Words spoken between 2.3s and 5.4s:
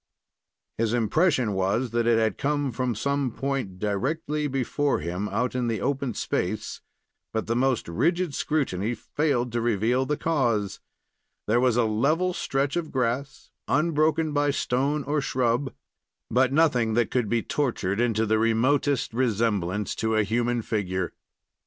came from some point directly before him